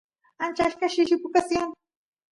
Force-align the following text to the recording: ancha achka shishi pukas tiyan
ancha 0.43 0.63
achka 0.67 0.85
shishi 0.93 1.15
pukas 1.21 1.45
tiyan 1.49 1.69